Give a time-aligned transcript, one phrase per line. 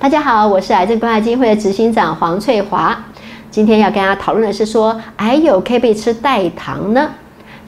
[0.00, 2.98] 大家好，我是癌症关爱基金会的执行长黄翠华。
[3.50, 7.10] 今天要跟大家讨论的是说，癌友可以不可以吃代糖呢？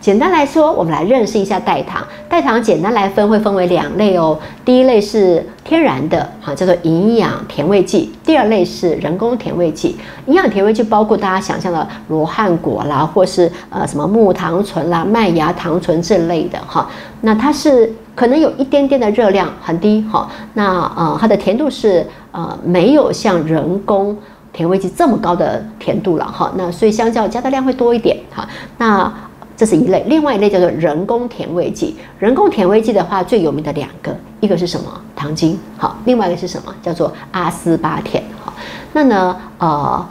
[0.01, 2.03] 简单来说，我们来认识一下代糖。
[2.31, 4.39] 代糖简单来分会分为两类哦。
[4.65, 9.99] 第一类是天然的，哈，叫做营养甜味剂；第二类是人工甜味剂。
[10.25, 16.89] 营养甜味剂包括大家想象的罗汉果啦，或是呃什么木糖醇啦、麦芽糖醇这类的哈。
[17.21, 20.29] 那它是可能有一点点的热量，很低哈。
[20.55, 24.17] 那呃它的甜度是呃没有像人工
[24.53, 26.53] 甜味剂这么高的甜度了哈。
[26.57, 28.47] 那所以相较加的量会多一点哈。
[28.79, 29.13] 那
[29.57, 31.97] 这是一类，另外一类叫做人工甜味剂。
[32.19, 34.87] 人工甜味剂的话，最有名的两个，一个是什么？
[35.15, 36.75] 糖精，好，另外一个是什么？
[36.83, 38.53] 叫做阿斯巴甜，好。
[38.93, 40.07] 那呢，呃，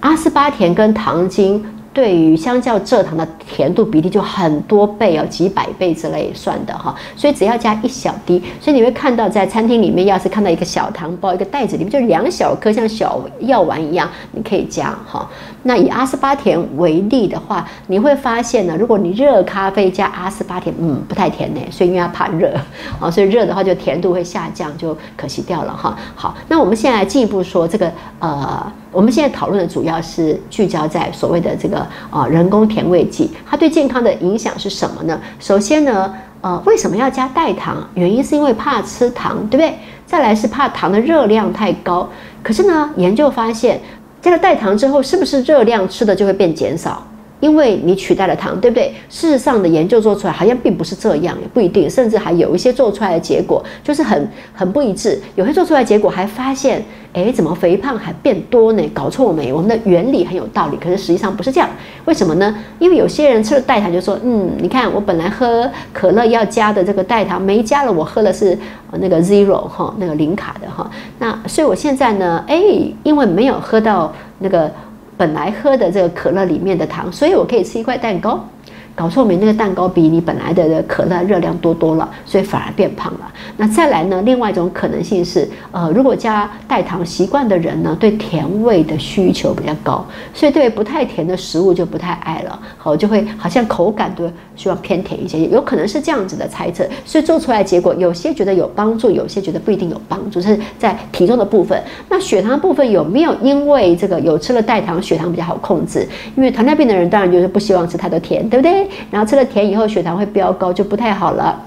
[0.00, 1.64] 阿斯巴甜跟糖精。
[1.96, 15.26] 对于相较蔗糖的甜度比例就很多倍哦，几百倍之类算的哈，所以只要加一小滴，所以你会看到在餐厅里面，要是看到一个小糖包，一个袋子里面就两小颗，像小药丸一样，你可以加哈。
[15.62, 22.54] 那以阿斯巴甜为例的话，你会发现呢，如果你热咖啡加阿斯巴甜，嗯，不太甜呢，所以因为它怕热
[23.00, 25.96] 啊，所以热的话就甜度会下降，就可惜掉了哈。
[26.14, 28.70] 好，那我们现在进一步说这个呃。
[28.96, 35.20] 我们现在讨论的主要是聚焦在所谓的这个啊人工甜味剂，它对健康的影响是什么呢？
[35.38, 37.86] 首先呢，呃，为什么要加代糖？
[37.92, 39.74] 原因是因为怕吃糖，对不对？
[40.06, 42.08] 再来是怕糖的热量太高。
[42.42, 43.78] 可是呢，研究发现
[44.22, 47.06] 加了代糖之后，是不是热量吃的就会变减少？
[47.40, 48.92] 因为你取代了糖，对不对？
[49.10, 55.20] 事实上的研究做出来好像并不是这样，也不一定，甚至还有一些做出来的结果就是很很不一致。
[55.34, 58.82] 有些做出来结果还发现，哎，怎么肥胖还变多呢？
[58.94, 59.52] 搞错没？
[59.52, 61.68] 我们的原理很有道理，可是实际上不是这样。
[62.06, 62.56] 为什么呢？
[62.78, 68.58] 因为有些人吃了代糖就说，嗯，你看我本来喝可乐要加的这个代糖没加了，我喝的是
[68.92, 70.90] 那个 zero 哈，那个零卡的哈。
[71.18, 72.62] 那所以我现在呢，哎，
[73.02, 74.72] 因为没有喝到那个。
[75.16, 78.46] 本来喝的这个可乐里面的糖，所以我可以吃一块蛋糕。
[78.96, 79.36] 搞错没？
[79.36, 83.30] 那个蛋糕比你本来的可乐热量多多了，所以反而变胖了。
[83.58, 84.22] 那再来呢？
[84.24, 92.58] 另外一种可能性是，呃，如果加代糖习惯的人呢，对甜味的需求比较高，所以对不太甜的食物就不太爱了。
[92.78, 96.82] 好，就会好像口感都希望偏甜一些，有可能是这样子的猜测。
[97.04, 101.78] 所以做出来结果，有些觉得有帮助，有些觉得不一定有帮助，是在体重的部分。
[102.08, 106.08] 那血糖部分有没有因为这个有吃了代糖，血糖比较好控制？
[106.34, 108.85] 因为糖尿病的人当然就是不希望吃太多甜，对不对？
[109.10, 111.62] 然后吃了甜以后，血糖会飙高，就不太好了。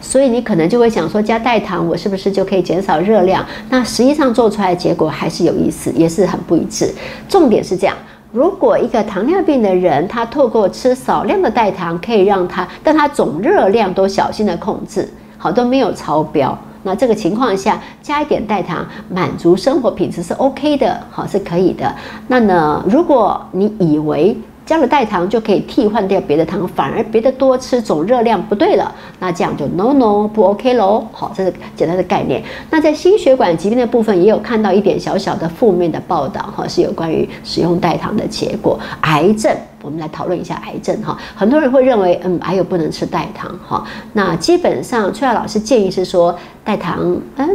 [0.00, 3.44] 所以你可能就会想说，加代糖我是不是就可以减少热量？
[3.70, 6.92] 那实际上做出来的结果还是有意思，也是很不一致。
[7.28, 7.96] 重点是这样：
[8.32, 15.08] 如果一个糖尿病的人，他透过吃少量的代糖，可以让他，但他总热量都小心的控制，
[15.38, 16.56] 好都没有超标。
[16.82, 21.94] 那这个情况下，加一点代糖，满足生活品质是 OK 的，好是可以的。
[22.26, 31.04] 那呢，如果你以为，加了代糖就可以替换掉别的糖，反而别的多吃总热量不对了，那这样就 no no 不 OK 喽。
[31.12, 32.40] 好，这是简单的概念。
[32.70, 38.78] 那在心血管疾病的部分也有看到一点小小的负面的报道哈，是有关于使用代糖的结果。
[39.00, 39.52] 癌症，
[39.82, 41.18] 我们来讨论一下癌症哈。
[41.34, 43.84] 很多人会认为，嗯，癌友不能吃代糖哈。
[44.12, 47.48] 那基本上崔亚老师建议是说，代糖，嗯，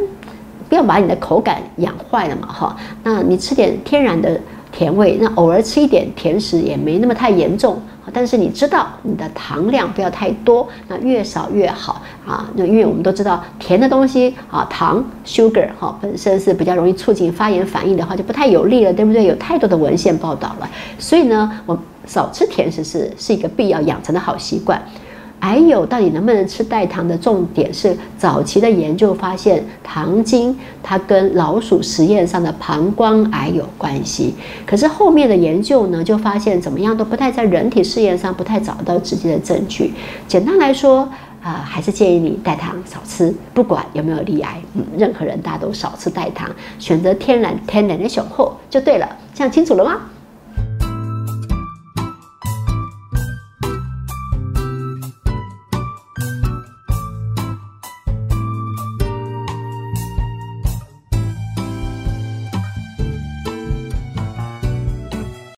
[0.67, 2.75] 不要把你的口感养坏了嘛哈。
[3.01, 4.39] 那你吃点天然的。
[4.77, 7.81] 甜味，那偶尔吃一点甜食也没那么太严重，
[8.13, 12.47] 但是你知道你的糖量不要太多，那越少越好啊。
[12.53, 19.25] 那因为我们都知道甜的东西啊，糖 sugar 哈本身是比较容易促进发炎反应的话，就不太有利了，对不对？
[19.25, 24.79] 有太多的文献报道了，所以呢，我少吃甜食是是一个必要养成的好习惯。
[25.41, 34.33] 癌友到底能不能吃代糖的重点是，早期的研究发现，糖精它跟老鼠实验上的膀胱癌有关系。
[34.65, 39.93] 可是后面的研究呢，就发现怎么样都不太在人体试验上不太找到直接的证据。
[40.27, 41.07] 简单来说，
[41.43, 46.49] 啊，还是建议你代糖少吃，不管有没有利癌，嗯，任何人大家都少吃代糖，
[46.79, 49.07] 选择天然天然的雄厚就对了。
[49.35, 50.01] 这样清楚了吗？